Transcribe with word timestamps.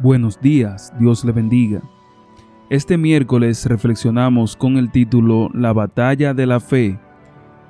Buenos 0.00 0.40
días, 0.40 0.92
Dios 0.98 1.24
le 1.24 1.30
bendiga. 1.30 1.80
Este 2.68 2.98
miércoles 2.98 3.64
reflexionamos 3.66 4.56
con 4.56 4.76
el 4.76 4.90
título 4.90 5.50
La 5.54 5.72
batalla 5.72 6.34
de 6.34 6.46
la 6.46 6.58
fe, 6.58 6.98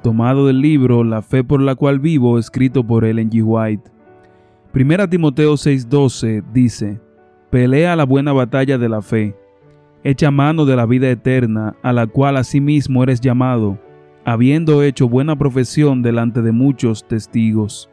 tomado 0.03 0.47
del 0.47 0.61
libro 0.61 1.05
La 1.05 1.21
fe 1.21 1.45
por 1.45 1.61
la 1.61 1.75
cual 1.75 2.01
vivo, 2.01 2.39
escrito 2.39 2.83
por 2.83 3.05
Ellen 3.05 3.31
G. 3.31 3.43
White. 3.45 3.91
Primera 4.73 5.09
Timoteo 5.09 5.53
6:12 5.55 6.43
dice, 6.53 6.99
Pelea 7.51 7.95
la 7.95 8.05
buena 8.05 8.33
batalla 8.33 8.79
de 8.79 8.89
la 8.89 9.03
fe, 9.03 9.37
echa 10.03 10.31
mano 10.31 10.65
de 10.65 10.77
la 10.77 10.87
vida 10.87 11.11
eterna, 11.11 11.77
a 11.83 11.93
la 11.93 12.07
cual 12.07 12.39
asimismo 12.39 13.03
eres 13.03 13.21
llamado, 13.21 13.79
habiendo 14.25 14.83
hecho 14.83 15.11
buena 15.11 15.37
profesión 15.37 16.01
delante 16.01 16.41
de 16.41 16.53
muchos 16.53 17.07
testigos. 17.07 17.91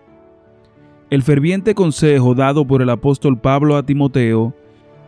El 1.12 1.24
ferviente 1.24 1.76
consejo 1.76 2.36
dado 2.36 2.66
por 2.66 2.82
el 2.82 2.90
apóstol 2.90 3.38
Pablo 3.38 3.76
a 3.76 3.84
Timoteo 3.84 4.56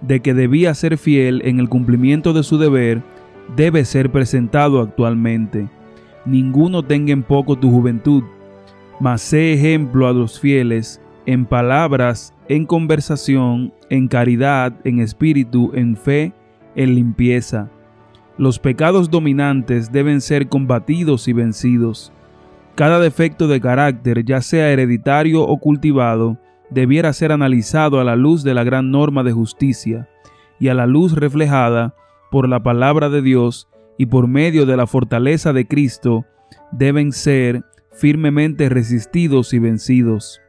de 0.01 0.19
que 0.19 0.33
debía 0.33 0.73
ser 0.73 0.97
fiel 0.97 1.41
en 1.45 1.61
el 1.61 1.69
cumplimiento 1.69 2.33
de 2.33 2.43
su 2.43 2.57
deber 2.57 3.01
debe 3.55 3.85
ser 3.85 4.11
presentado 4.11 4.81
actualmente. 4.81 5.69
Ninguno 6.25 6.83
tenga 6.83 7.13
en 7.13 7.23
poco 7.23 7.55
tu 7.55 7.71
juventud, 7.71 8.21
mas 8.99 9.21
sé 9.21 9.53
ejemplo 9.53 10.05
a 10.05 10.11
los 10.11 10.41
fieles 10.41 10.99
en 11.25 11.45
palabras, 11.45 12.33
en 12.49 12.65
conversación, 12.65 13.73
en 13.89 14.09
caridad, 14.09 14.73
en 14.83 14.99
espíritu, 14.99 15.71
en 15.73 15.95
fe, 15.95 16.33
en 16.75 16.95
limpieza. 16.95 17.69
Los 18.37 18.59
pecados 18.59 19.09
dominantes 19.09 19.89
deben 19.89 20.19
ser 20.19 20.49
combatidos 20.49 21.29
y 21.29 21.33
vencidos. 21.33 22.11
Cada 22.75 22.99
defecto 22.99 23.47
de 23.47 23.61
carácter, 23.61 24.25
ya 24.25 24.41
sea 24.41 24.71
hereditario 24.71 25.43
o 25.43 25.57
cultivado, 25.59 26.39
debiera 26.71 27.13
ser 27.13 27.31
analizado 27.31 27.99
a 27.99 28.03
la 28.03 28.15
luz 28.15 28.43
de 28.43 28.55
la 28.55 28.63
gran 28.63 28.89
norma 28.89 29.23
de 29.23 29.31
justicia 29.31 30.09
y 30.59 30.69
a 30.69 30.73
la 30.73 30.87
luz 30.87 31.13
reflejada 31.13 31.93
por 32.31 32.49
la 32.49 32.63
palabra 32.63 33.09
de 33.09 33.21
Dios 33.21 33.69
y 33.99 34.07
por 34.07 34.27
medio 34.27 34.65
de 34.65 34.75
la 34.75 34.87
fortaleza 34.87 35.53
de 35.53 35.67
Cristo, 35.67 36.25
deben 36.71 37.11
ser 37.11 37.63
firmemente 37.91 38.69
resistidos 38.69 39.53
y 39.53 39.59
vencidos. 39.59 40.41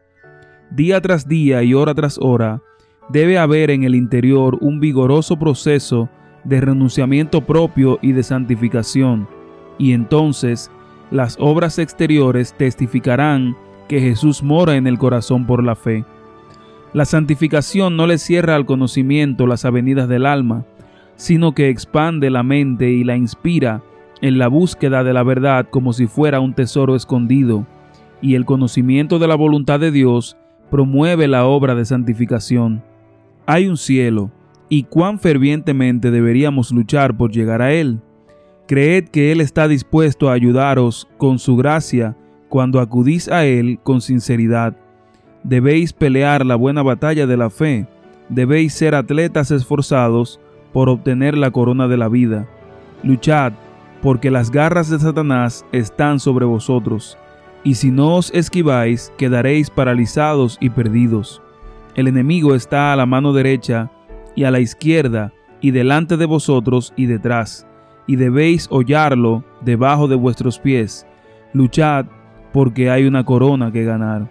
Día 0.71 1.03
tras 1.03 1.29
día 1.29 1.63
y 1.63 1.75
hora 1.75 1.95
tras 1.95 2.19
hora, 2.19 2.63
debe 3.11 3.37
haber 3.37 3.71
en 3.71 3.83
el 3.83 3.95
interior 3.95 4.57
un 4.63 4.81
vigoroso 4.81 5.39
proceso 5.39 6.09
de 6.45 6.63
renunciamiento 6.63 7.43
propio 7.43 7.99
y 8.01 8.13
de 8.13 8.23
santificación, 8.23 9.29
y 9.77 9.93
entonces 9.93 10.71
las 11.11 11.37
obras 11.41 11.79
exteriores 11.79 12.55
testificarán 12.55 13.57
que 13.89 14.01
Jesús 14.01 14.43
mora 14.43 14.77
en 14.77 14.87
el 14.87 14.99
corazón 14.99 15.47
por 15.47 15.63
la 15.63 15.75
fe. 15.75 16.05
La 16.93 17.05
santificación 17.05 17.97
no 17.97 18.07
le 18.07 18.19
cierra 18.19 18.55
al 18.55 18.67
conocimiento 18.67 19.47
las 19.47 19.65
avenidas 19.65 20.09
del 20.09 20.27
alma, 20.27 20.65
sino 21.17 21.53
que 21.53 21.69
expande 21.69 22.31
la 22.31 22.43
mente 22.43 22.91
y 22.91 23.05
la 23.05 23.17
inspira 23.17 23.83
en 24.21 24.39
la 24.39 24.49
búsqueda 24.49 25.05
de 25.05 25.13
la 25.13 25.23
verdad 25.23 25.67
como 25.71 25.93
si 25.93 26.07
fuera 26.07 26.41
un 26.41 26.55
tesoro 26.55 26.97
escondido, 26.97 27.67
y 28.23 28.37
el 28.37 28.45
conocimiento 28.45 29.19
de 29.19 29.29
la 29.29 29.35
voluntad 29.35 29.81
de 29.81 29.91
Dios 29.91 30.37
promueve 30.71 31.29
la 31.29 31.45
obra 31.45 31.75
de 31.75 31.85
santificación. 31.85 32.83
Hay 33.47 33.69
un 33.69 33.77
cielo, 33.77 34.31
y 34.69 34.85
cuán 34.85 35.19
fervientemente 35.19 36.11
deberíamos 36.11 36.73
luchar 36.73 37.17
por 37.17 37.31
llegar 37.31 37.61
a 37.61 37.73
él. 37.73 38.01
Creed 38.67 39.09
que 39.09 39.31
Él 39.31 39.43
está 39.43 39.69
dispuesto 39.69 40.31
a 40.31 40.33
ayudaros 40.33 41.07
con 41.19 41.39
su 41.39 41.57
gracia 41.57 42.17
cuando 42.49 42.81
acudís 42.81 43.29
a 43.29 43.45
Él 43.45 43.79
con 43.83 44.01
sinceridad. 44.01 44.75
Debéis 45.43 45.93
pelear 45.93 46.47
la 46.47 46.57
buena 46.57 46.83
batalla 46.83 47.27
de 47.27 47.37
la 47.37 47.51
fe, 47.51 47.87
debéis 48.31 48.73
ser 48.73 48.95
atletas 48.95 49.51
esforzados 49.51 50.41
por 50.73 50.89
obtener 50.89 51.37
la 51.37 51.51
corona 51.51 51.89
de 51.89 51.99
la 51.99 52.09
vida. 52.09 52.49
Luchad, 53.03 53.53
porque 54.01 54.31
las 54.31 54.51
garras 54.51 54.89
de 54.89 54.99
Satanás 54.99 55.67
están 55.73 56.19
sobre 56.19 56.47
vosotros, 56.47 57.19
y 57.65 57.75
si 57.75 57.91
no 57.91 58.17
os 58.17 58.33
esquiváis, 58.33 59.13
quedaréis 59.19 59.69
paralizados 59.69 60.57
y 60.59 60.71
perdidos. 60.71 61.43
El 61.95 62.09
enemigo 62.09 62.55
está 62.55 62.95
a 62.95 62.97
la 62.97 63.05
mano 63.05 63.35
derecha 63.35 63.91
y 64.35 64.45
a 64.45 64.51
la 64.51 64.61
izquierda, 64.61 65.35
y 65.61 65.71
delante 65.71 66.17
de 66.17 66.27
vosotros 66.27 66.95
y 66.97 67.07
detrás 67.07 67.67
y 68.07 68.17
debéis 68.17 68.69
hollarlo 68.71 69.45
debajo 69.63 70.09
de 70.09 70.17
vuestros 70.17 70.59
pies. 70.59 71.07
Luchad 71.53 72.07
porque 72.53 72.91
hay 72.91 73.07
una 73.07 73.25
corona 73.25 73.73
que 73.73 73.85
ganar. 73.85 74.29